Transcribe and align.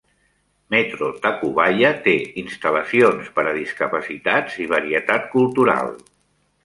Metro 0.75 1.09
Tacubaya 1.25 1.91
té 2.07 2.15
instal·lacions 2.43 3.29
per 3.35 3.45
a 3.51 3.53
discapacitats 3.59 4.57
i 4.65 4.67
varietat 4.73 5.29
cultural. 5.37 5.95